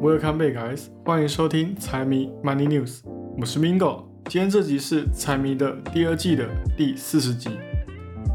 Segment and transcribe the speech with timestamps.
[0.00, 0.82] Welcome back, guys！
[1.04, 3.00] 欢迎收听财迷 Money News，
[3.36, 4.04] 我是 Mingo。
[4.26, 7.50] 今天这集是财迷的第二季的第四十集。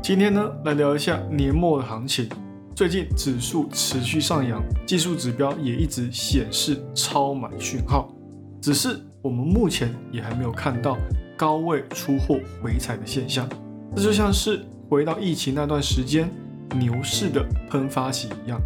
[0.02, 2.28] 今天呢，来聊一下年末的行情。
[2.76, 8.14] 最近指数持续上扬，技术指标也一直显示超买讯号，
[8.62, 10.98] 只是我们目前也还没有看到
[11.38, 13.48] 高位出货回踩的现象。
[13.96, 16.30] 这就像是回到疫情那段时间
[16.76, 18.60] 牛市的喷发期一样。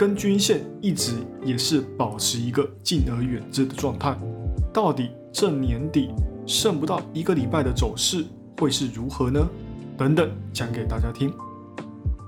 [0.00, 1.12] 跟均线一直
[1.44, 4.16] 也是保持一个敬而远之的状态，
[4.72, 6.08] 到底这年底
[6.46, 8.24] 剩不到一个礼拜的走势
[8.58, 9.46] 会是如何呢？
[9.98, 11.30] 等等，讲给大家听。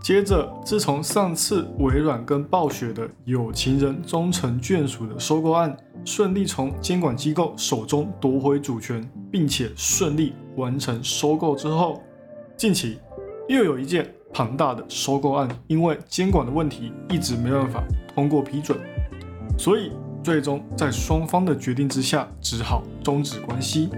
[0.03, 12.03] 接着，自从上次微软跟暴雪的有情人终成眷属的收购案顺利从监管机构手中夺回主权，并且顺利完成收购之后，
[12.55, 12.99] 近期
[13.49, 14.15] 又有一件。
[14.33, 17.83] 庞大的收购案，因为监管的问题，一直没办法
[18.15, 18.79] 通过批准，
[19.59, 23.91] 所以最终在双方的决定之下，只好终止关系。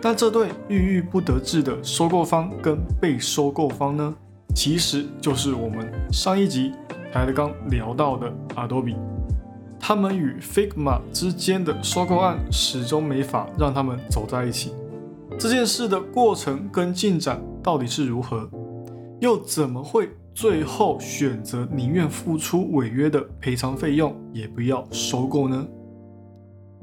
[0.00, 4.14] 但这对郁郁不得志的收购方跟被收购方呢，
[4.54, 6.72] 其实就是我们上一集
[7.12, 8.96] 才刚聊到的 Adobe，
[9.78, 14.72] 他们与 Figma 之间的收购案始终没法让他们走在一起。
[15.38, 18.50] 这件事的过程跟进展到底是如何？
[19.22, 25.64] 又怎么会最后选择宁愿付出违约的赔偿费用，也不要收购呢？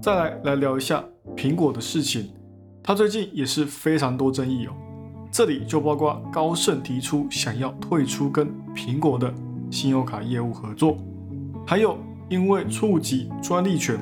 [0.01, 1.03] 再来来聊一下
[1.35, 2.29] 苹果的事情，
[2.81, 4.71] 它最近也是非常多争议哦。
[5.29, 9.33] 这里就包括高盛提出想要退出跟苹果的
[9.69, 10.97] 信用卡业务合作，
[11.67, 11.97] 还有
[12.29, 13.97] 因为触及专利权，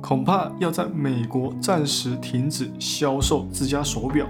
[0.00, 4.24] 恐怕要在美国暂时停止销售自家手表。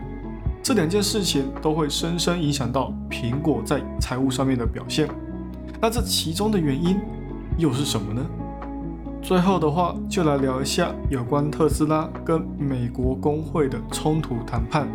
[0.67, 5.09] 这两件事情都会深深影响到苹果在财务上面的表现。
[5.81, 6.98] 那这其中的原因
[7.56, 8.20] 又是什么呢？
[9.22, 14.88] 最后的话，就来聊一下有关特斯拉跟美国工会的冲突谈判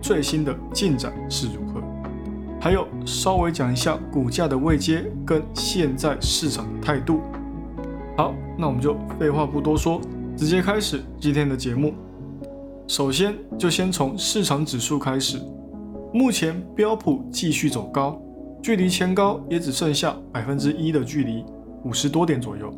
[0.00, 1.82] 最新的进展是如何，
[2.60, 7.20] 还有稍微讲一下股价的位阶跟现在市场的态度。
[8.16, 10.00] 好，那我们就废话不多说，
[10.36, 11.92] 直接开始今天的节目。
[12.88, 15.40] 首先，就先从市场指数开始。
[16.14, 18.20] 目前标普继续走高，
[18.62, 21.44] 距离前高也只剩下百分之一的距离，
[21.82, 22.72] 五十多点左右。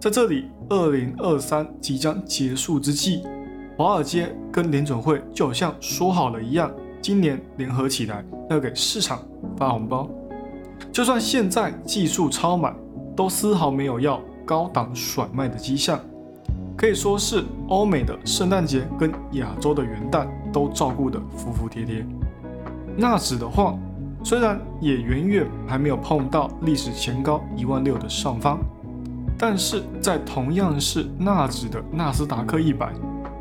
[0.00, 3.22] 在这里，二零二三即将结束之际，
[3.76, 6.72] 华尔街跟联准会就好像说好了一样，
[7.02, 9.20] 今年联合起来要给市场
[9.58, 10.08] 发红包。
[10.90, 12.74] 就算现在技术超买，
[13.14, 16.00] 都丝毫没有要高档甩卖的迹象。
[16.76, 22.06] 可以说是欧美的圣诞节跟亚洲的元旦都照顾得服服帖帖。
[22.96, 23.74] 纳指的话，
[24.22, 28.58] 虽然也远远还没有碰到历史前高一万六的上方，
[29.38, 32.92] 但是在同样是纳指的纳斯达克一百，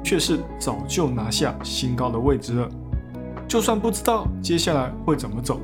[0.02, 2.70] 却是早就拿下新高的位置了。
[3.48, 5.60] 就算不知道接下来会怎么走，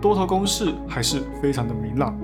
[0.00, 2.18] 多头攻势还是非常的明朗，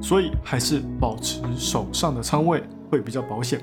[0.00, 3.60] 所以还是保持手上的仓位会比较保险。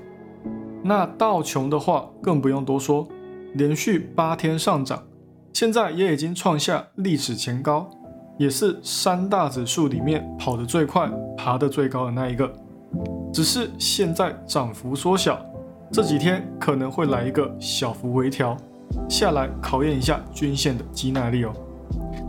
[0.83, 3.07] 那道琼的话更不用多说，
[3.53, 5.01] 连续八天上涨，
[5.53, 7.89] 现在也已经创下历史前高，
[8.37, 12.51] 也是三大指数里面跑得最快、爬得最高的那一个。
[13.31, 15.43] 只是现在涨幅缩小，
[15.91, 18.57] 这几天可能会来一个小幅回调
[19.09, 21.53] 下来，考验一下均线的肌耐力哦。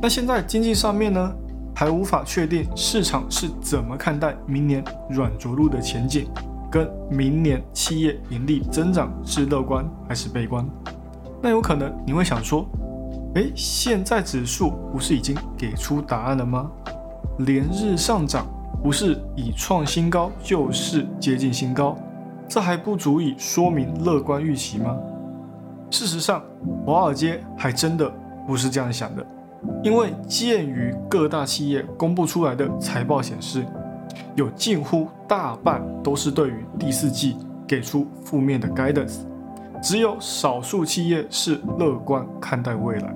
[0.00, 1.34] 那现在经济上面呢，
[1.74, 6.26] 还无法确定市场是怎么看待明年软着陆的前景。
[6.74, 10.68] 跟明年企业盈利增长是乐观还是悲观？
[11.40, 12.66] 那有可能你会想说，
[13.36, 16.68] 诶，现在指数不是已经给出答案了吗？
[17.38, 18.44] 连日上涨，
[18.82, 21.96] 不是以创新高就是接近新高，
[22.48, 24.98] 这还不足以说明乐观预期吗？
[25.92, 26.42] 事实上，
[26.84, 28.12] 华尔街还真的
[28.48, 29.24] 不是这样想的，
[29.84, 33.64] 因为鉴于各大企业公布出来的财报显示。
[34.34, 39.18] 有近乎大半都是对于第四季给出负面的 guidance，
[39.82, 43.14] 只有少数企业是乐观看待未来。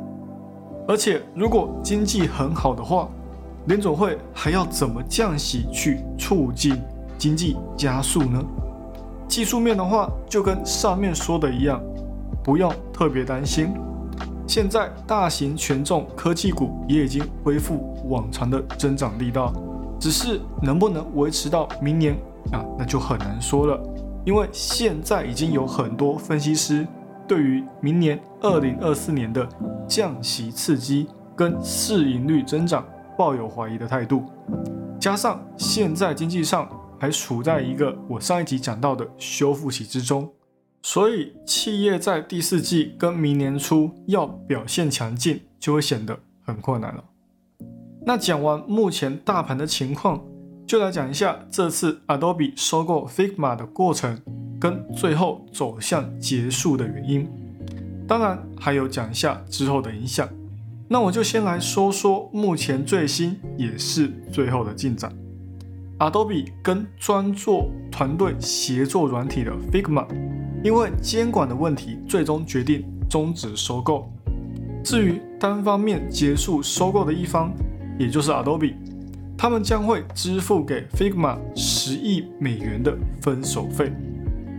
[0.87, 3.09] 而且，如果经济很好的话，
[3.67, 6.81] 联总会还要怎么降息去促进
[7.19, 8.43] 经济加速呢？
[9.29, 11.79] 技术面的话，就跟上面说的一样，
[12.43, 13.69] 不用特别担心。
[14.47, 19.53] 现在大型权重科技股也已经恢复往常的增长力道。
[19.99, 22.15] 只是能不能维持到明年
[22.53, 23.81] 啊，那就很难说了。
[24.25, 26.87] 因为现在已经有很多分析师
[27.27, 29.49] 对于明年二零二四年的
[29.89, 32.87] 降息刺激跟市盈率增长
[33.17, 34.25] 抱有怀疑的态度，
[35.01, 36.69] 加上现在经济上
[36.99, 40.31] 还处在一个我上一集讲到的修复期之中，
[40.83, 47.03] 所以企业在第四季跟明年初要表现强劲，就会显得很困难了。
[48.09, 50.19] 那讲完目前大盘的情况，
[50.67, 54.19] 就来讲一下这次 Adobe 收购 Figma 的过程
[54.59, 57.29] 跟最后走向结束的原因，
[58.07, 60.27] 当然还有讲一下之后的影响。
[60.89, 65.13] 那我就先来说说目前最新也是最后的进展。
[65.99, 70.07] Adobe 跟专做团队协作软体的 Figma，
[70.65, 74.11] 因为监管的问题，最终决定终止收购。
[74.83, 77.53] 至于单方面结束收购的一方，
[77.99, 78.75] 也就是 Adobe，
[79.37, 83.93] 他们将会支付给 Figma 十亿美元的分手费。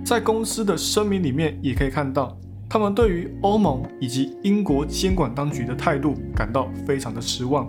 [0.03, 2.37] 在公司的声明里面也可以看到。
[2.71, 7.67] 他们对于欧盟以及英国监管当局的态度感到非常的失望，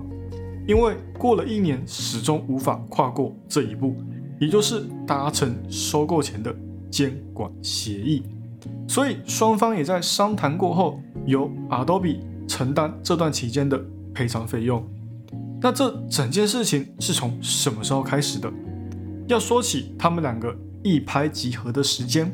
[0.69, 3.97] 因为过了一年始终无法跨过这一步，
[4.39, 6.55] 也就是达成收购前的
[6.91, 8.23] 监管协议。
[8.87, 13.83] 所以双方也在商谈过后，由 Adobe 承担这段期间的
[14.13, 14.87] 赔偿费用。
[15.61, 18.51] 那这整件事情是从什么时候开始的？
[19.27, 22.31] 要说起他们两个一拍即合的时间，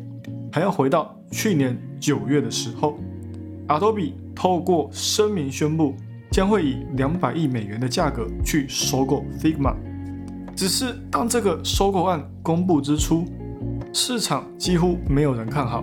[0.52, 1.12] 还要回到。
[1.32, 2.96] 去年九月的时候
[3.66, 5.96] ，Adobe 透过声明宣布，
[6.30, 9.74] 将会以两百亿美元的价格去收购 Figma。
[10.54, 13.24] 只是当这个收购案公布之初，
[13.92, 15.82] 市场几乎没有人看好，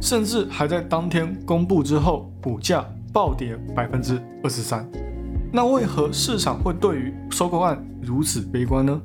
[0.00, 2.82] 甚至还在当天公布之后，股价
[3.12, 4.90] 暴跌百分之二十三。
[5.50, 9.00] 那为何市场会对于收购案如此悲观呢？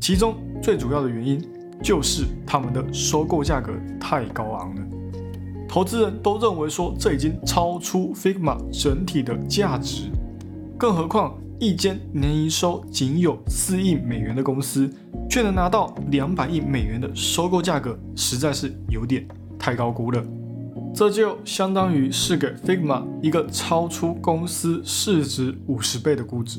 [0.00, 1.44] 其中最主要的原因
[1.82, 4.82] 就是他们的收购价格太高昂了。
[5.68, 10.10] 投资人都认为说这已经超出 Figma 整体的价值，
[10.78, 14.90] 更何况一间年营收仅有四亿美元的公司，
[15.28, 19.28] 却能拿到两百亿美元的收购价格，实在是有点
[19.58, 20.24] 太高估了。
[20.94, 26.58] 这就相当于是给 Figma 一个超出公司市值五十倍的估值，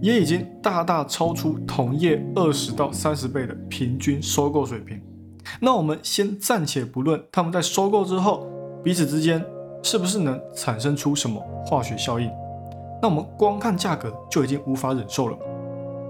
[0.00, 5.00] 也已经大大超出同业二十到三十倍的平均收购水平。
[5.60, 8.48] 那我们先暂且不论他们在收购之后
[8.82, 9.44] 彼此之间
[9.82, 12.30] 是不是能产生出什么化学效应，
[13.02, 15.38] 那我们光看价格就已经无法忍受了。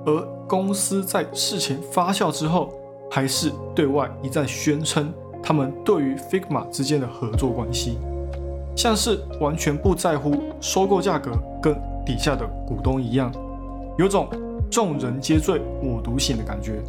[0.07, 2.73] 而公司在事情发酵之后，
[3.11, 5.13] 还是对外一再宣称
[5.47, 7.99] 他们对于 Figma 之间的合作关系，
[8.75, 11.31] 像是完全不在乎收购价格，
[11.63, 11.73] 跟
[12.05, 13.31] 底下的股东一样，
[13.97, 14.29] 有种
[14.69, 16.83] 众人皆醉我独醒的感觉。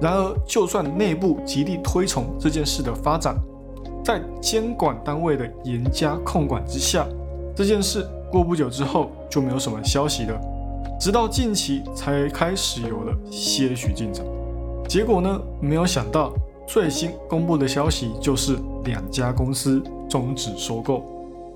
[0.00, 3.34] 然而，就算内部极力推崇这件事的发展，
[4.04, 7.04] 在监管单位的严加控管之下，
[7.52, 10.40] 这件事过不久之后就没有什么消息了。
[11.00, 14.24] 直到近期才开始有了些许进展。
[14.88, 15.40] 结果呢？
[15.60, 16.32] 没有想到
[16.68, 21.02] 最新公布的消息就是两家公司终止收购，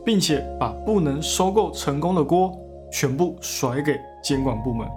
[0.02, 2.50] 并且把不能收购成功的锅
[2.90, 4.88] 全部甩给监管部门。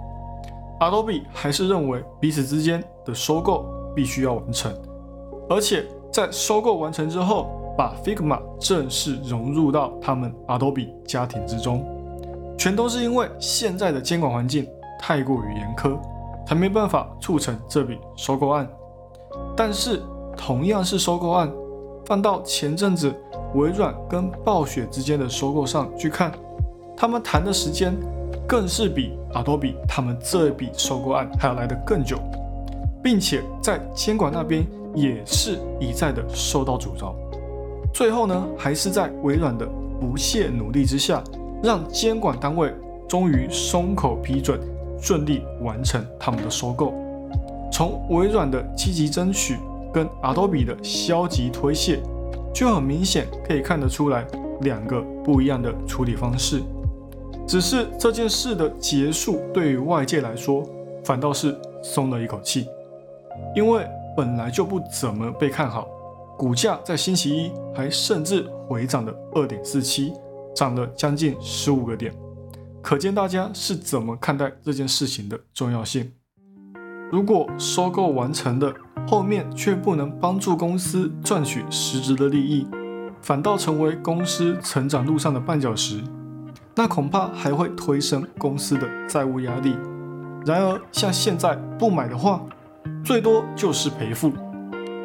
[0.80, 4.74] Adobe 还是认为彼此之间的收购必须要完成，
[5.50, 11.84] 而且在收购完成之后，把 Figma 正式融入到他们 Adobe 家庭之中，
[12.56, 14.66] 全都是因为现在的监管环境
[14.98, 15.94] 太过于严苛，
[16.46, 18.66] 才没办法促成这笔收购案。
[19.56, 20.02] 但是
[20.36, 21.50] 同样是收购案，
[22.04, 23.14] 放到前阵子
[23.54, 26.30] 微软跟暴雪之间的收购上去看，
[26.96, 27.96] 他们谈的时间。
[28.48, 32.16] 更是比 Adobe 他们这笔收购案还要来得更久，
[33.02, 37.12] 并且在监管那边也是一再的受到阻挠。
[37.92, 39.66] 最后呢，还是在微软的
[40.00, 41.24] 不懈努力之下，
[41.60, 42.72] 让监管单位
[43.08, 44.60] 终于松口批准，
[45.00, 46.94] 顺利完成他们的收购。
[47.76, 49.58] 从微软的积极争取
[49.92, 52.00] 跟 Adobe 的消极推卸，
[52.54, 54.26] 就很明显可以看得出来
[54.62, 56.62] 两个不一样的处理方式。
[57.46, 60.66] 只是这件事的结束，对于外界来说，
[61.04, 62.66] 反倒是松了一口气，
[63.54, 65.86] 因为本来就不怎么被看好，
[66.38, 70.14] 股价在星期一还甚至回涨了二点四七，
[70.54, 72.10] 涨了将近十五个点，
[72.80, 76.10] 可见大家是怎么看待这件事情的重要性。
[77.10, 78.74] 如果收购完成的
[79.06, 82.66] 后面却不能帮助公司赚取实质的利益，
[83.22, 86.02] 反倒成为公司成长路上的绊脚石。
[86.74, 89.76] 那恐怕还会推升公司的债务压力。
[90.44, 92.42] 然而，像现在不买的话，
[93.04, 94.32] 最多就是赔付，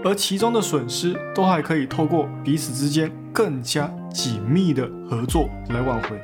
[0.03, 6.19] 而其中的损失都还可以透过彼此之间更加紧密的合作来挽回。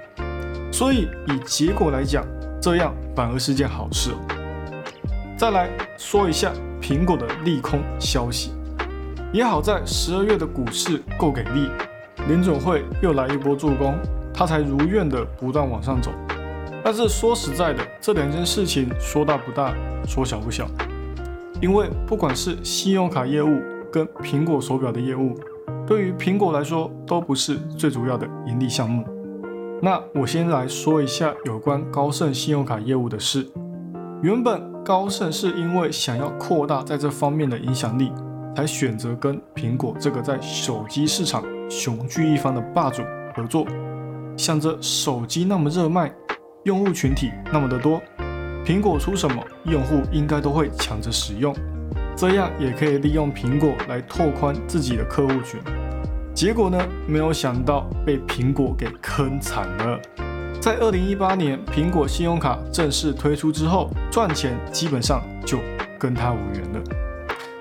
[0.72, 2.26] 所以，以结果来讲，
[2.60, 4.12] 这样反而是件好事。
[5.38, 6.52] 再来说一下
[6.82, 8.54] 苹果的利空消息。
[9.32, 11.70] 也好在十二月的股市够给力，
[12.28, 13.96] 联准会又来一波助攻，
[14.34, 16.10] 它才如愿的不断往上走。
[16.84, 19.76] 但是说实在的，这两件事情说大不大，
[20.08, 20.66] 说小不小，
[21.62, 25.38] 因为不管是信用卡业务跟苹果手表的业务，
[25.86, 29.06] 对于苹果来说都不是最主要的盈利项目。
[29.84, 33.48] 那我先来说一下有关高盛信用卡业务的事。
[34.24, 38.10] 原本高盛是因为想要扩大在这方面的影响力，
[38.56, 43.04] 才选择跟苹果这个在手机市场雄踞一方的霸主
[43.36, 43.68] 合作。
[44.38, 46.10] 想着手机那么热卖，
[46.64, 48.02] 用户群体那么的多，
[48.66, 51.54] 苹果出什么，用户应该都会抢着使用，
[52.16, 55.60] 这样也可以利用苹果来拓宽自己的客户群。
[56.34, 56.82] 结果呢？
[57.06, 60.00] 没有想到被苹果给坑惨了。
[60.68, 65.60] 在二零一八年苹果信用卡正式推出之后，赚钱基本上就
[65.98, 66.84] 跟它无缘了。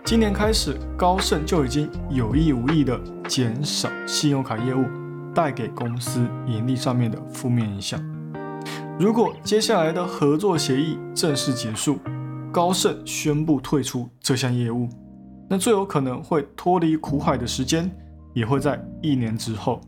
[0.05, 4.85] 今年开始，高盛就已经有意无意的减少信用卡业务
[5.33, 8.03] 带给公司盈利上面的负面影响。
[8.99, 12.01] 如果接下来的合作协议正式结束，
[12.51, 14.89] 高盛宣布退出这项业务，
[15.49, 17.89] 那最有可能会脱离苦海的时间。
[18.35, 19.81] 也会在一年之后，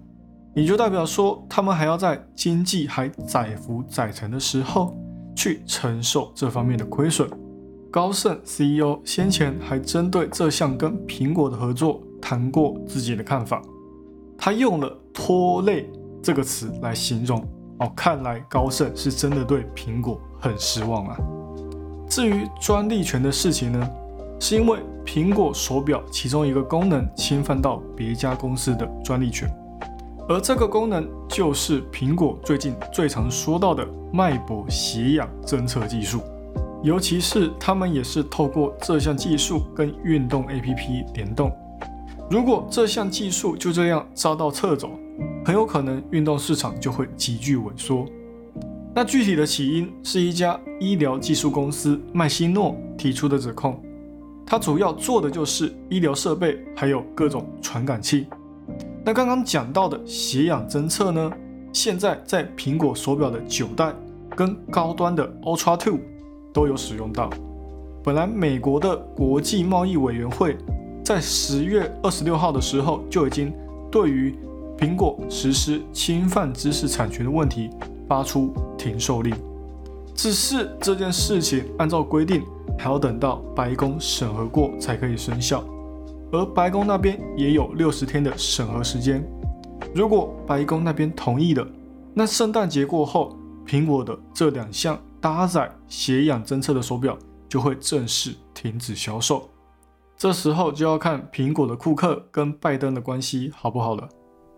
[0.54, 4.96] 也就代表说，他们还要在经济还载浮载沉的时候
[5.34, 7.28] 去承受这方面的亏损。
[7.90, 13.62] 高盛 CEO 先前还针对这项跟苹果的合作谈过自己的看法，
[14.36, 15.88] 他用了“拖累”
[16.22, 17.42] 这个词来形容。
[17.78, 21.16] 哦，看来高盛是真的对苹果很失望啊。
[22.08, 23.88] 至于专利权的事情呢？
[24.40, 29.52] 是因为苹果手表其中一个功能侵犯到别家公司的专利权，
[30.28, 36.20] 而这个功能就是苹果最近最常说到的脉搏血氧侦测技术，
[36.82, 41.50] 尤其是他们也是透过这项技术跟运动 APP 联动。
[42.30, 44.90] 如果这项技术就这样遭到撤走，
[45.46, 48.04] 很有可能运动市场就会急剧萎缩。
[48.94, 53.82] 那具体的起因是一家医疗技术公司麦西诺提出的指控。
[54.44, 58.26] 它主要做的就是医疗设备，还有各种传感器。
[59.04, 61.32] 那刚刚讲到的血氧侦测呢？
[61.72, 63.92] 现在在苹果手表的九代
[64.34, 65.98] 跟高端的 Ultra Two
[66.52, 67.30] 都有使用到。
[68.02, 70.56] 本来美国的国际贸易委员会
[71.04, 73.52] 在十月二十六号的时候就已经
[73.90, 74.34] 对于
[74.78, 77.70] 苹果实施侵犯知识产权的问题
[78.08, 79.34] 发出停售令，
[80.14, 82.42] 只是这件事情按照规定。
[82.78, 85.64] 还要等到白宫审核过才可以生效，
[86.30, 89.24] 而白宫那边也有六十天的审核时间。
[89.94, 91.66] 如果白宫那边同意了，
[92.14, 97.16] 那圣诞节过后，苹果的这两项搭载血氧侦测的手表
[97.48, 99.48] 就会正式停止销售。
[100.16, 104.08] 这时候就要看苹果的库克跟拜登的关系好不好了，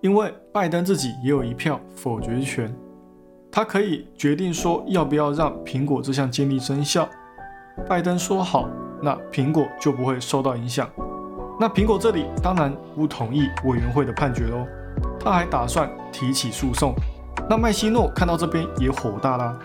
[0.01, 2.75] 因为拜登自己也有一票否决权，
[3.53, 7.09] 他可以决定说要不要让苹果这项建立生效。
[7.89, 8.69] 拜登说好，
[9.03, 10.91] 那苹果就不会受到影响。
[11.61, 14.67] 那苹果这里当然不同意委员会的判决喽，
[15.23, 16.95] 他还打算提起诉讼。
[17.51, 19.59] 那麦西诺看到这边也火大啦，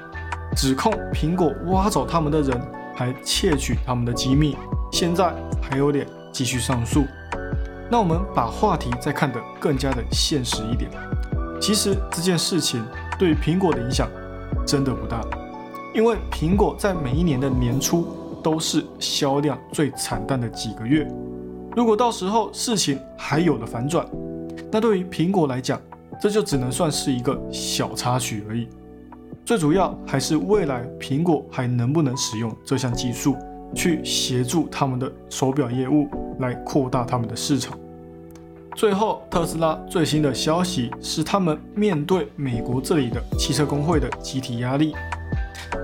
[0.58, 2.62] 指控苹果挖走他们的人，
[2.94, 4.58] 还窃取他们的机密，
[4.92, 7.06] 现在还有脸继续上诉。
[7.90, 10.92] 那我们把话题再看得更加的现实一点，
[11.62, 12.84] 其实这件事情
[13.18, 14.10] 对苹果的影响
[14.68, 15.22] 真的不大。
[15.94, 18.06] 因为苹果在每一年的年初
[18.44, 21.10] 都是销量最惨淡的几个月，
[21.76, 24.08] 如果到时候事情还有了反转，
[24.72, 25.80] 那对于苹果来讲，
[26.22, 28.70] 这就只能算是一个小插曲而已。
[29.44, 33.36] 最主要还是未来苹果还能不能使用这项技术
[33.76, 36.08] 去协助他们的手表业务
[36.40, 37.78] 来扩大他们的市场。
[38.74, 44.94] 最后，特斯拉最新的消息是，他们面对美国这里的汽车工会的集体压力。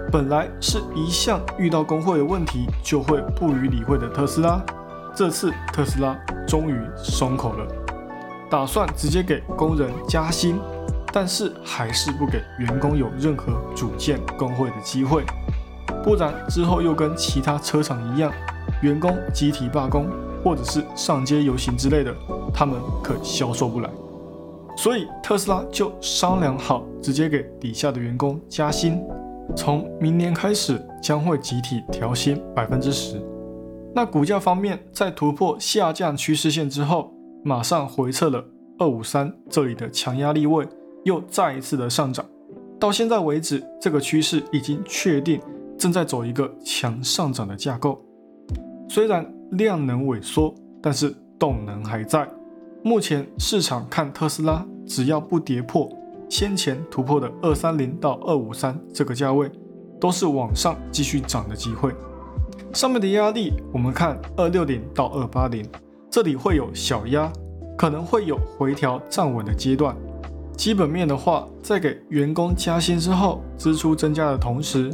[0.10, 4.62] 本来是一向遇到工会的问题就会不予理会的特斯拉，
[5.13, 7.68] 这次特斯拉终于松口了，
[8.50, 10.58] 打算直接给工人加薪，
[11.12, 15.24] 但是还是不给员工有任何组建工会的机会，
[16.03, 18.32] 不然之后又跟其他车厂一样，
[18.82, 20.08] 员工集体罢工
[20.44, 22.15] 或者是上街游行之类的，
[22.53, 23.89] 他们可消受不来，
[24.77, 29.00] 所以特斯拉就商量好，直接给底下的员工加薪。
[29.56, 33.22] 从明年开始将会集体调薪百分之十。
[33.93, 38.43] 那股价方面，在突破下降趋势线之后，马上回撤了
[38.79, 40.65] 二五三这里的强压力位，
[41.03, 42.25] 又再一次的上涨。
[42.79, 45.41] 到现在为止，这个趋势已经确定，
[45.77, 48.01] 正在走一个强上涨的架构。
[48.88, 52.27] 虽然量能萎缩，但是动能还在。
[52.83, 55.88] 目前市场看特斯拉，只要不跌破
[56.29, 59.51] 先前突破的二三零到二五三这个价位，
[60.00, 61.93] 都是往上继续涨的机会。
[62.73, 65.65] 上面的压力，我们看二六零到二八零，
[66.09, 67.31] 这里会有小压，
[67.77, 69.95] 可能会有回调站稳的阶段。
[70.55, 74.89] 基本面的话，在给员工加薪之后，支出增加的同时，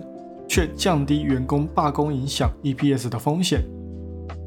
[0.48, 3.64] 却降低员工罢工影响 EPS 的风险。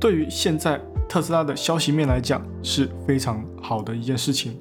[0.00, 4.58] 对于现在特斯拉的消息面来讲，是非常好的一件事情。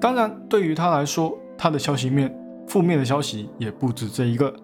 [0.00, 2.34] 当然，对于他来说，他的消息面
[2.66, 4.54] 负面的消息也不止这一个。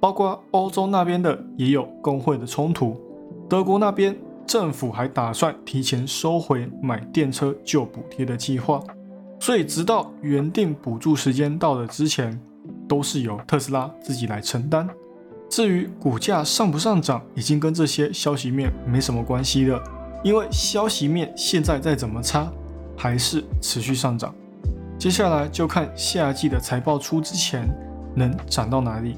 [0.00, 2.96] 包括欧洲那边的也有工会的冲突，
[3.48, 8.80] 德国那边政府还打算提前收回买电车旧补贴的计划，
[9.40, 12.38] 所以直到原定补助时间到了之前，
[12.86, 14.88] 都是由特斯拉自己来承担。
[15.48, 19.82] 至于股价上不上涨，已经跟这些消息面没什么关系了，
[20.22, 22.52] 因为消息面现在再怎么差，
[22.96, 24.34] 还是持续上涨。
[24.98, 27.68] 接下来就看下季的财报出之前
[28.14, 29.16] 能涨到哪里。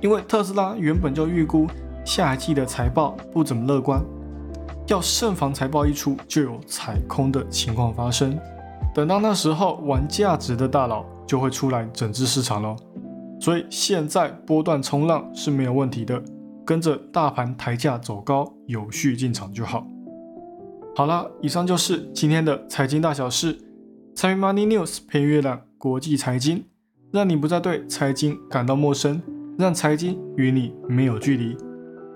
[0.00, 1.66] 因为特斯拉原本就预估
[2.04, 4.00] 下季的财报不怎么乐观，
[4.86, 8.38] 要慎防财报一出就有踩空的情况发生。
[8.94, 12.76] 等到那时候，玩价值的大佬就会出来整治市场咯。
[13.38, 16.22] 所以现在波段冲浪是没有问题的，
[16.64, 19.86] 跟着大盘抬价走高，有序进场就好。
[20.94, 23.58] 好了，以上就是今天的财经大小事。
[24.14, 26.64] 参与 Money News 配阅览国际财经，
[27.12, 29.20] 让你不再对财经感到陌生。
[29.58, 31.56] 让财经与你没有距离。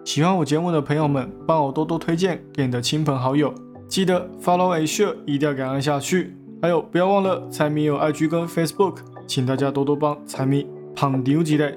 [0.04, 3.52] 喜欢我节目的朋友们，帮我多多推荐给你的亲朋好友。
[3.88, 6.34] 记得 follow a share，一定要感恩下去。
[6.62, 11.74] 还有，不要忘了财迷有 IG 跟 Facebook，请大家多多帮财迷捧牛几类。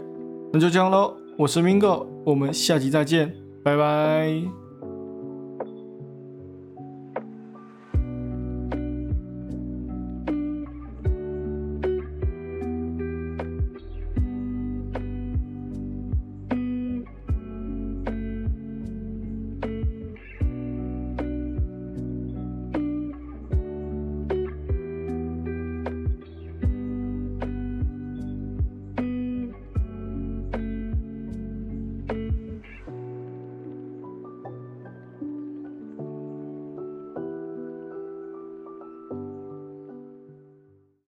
[0.51, 4.62] 那就这样喽，我是 Mingo，我们下期再见，拜拜。